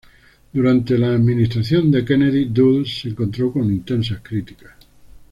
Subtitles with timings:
[0.51, 4.73] Durante la administración de Kennedy, Dulles se encontró con intensas críticas.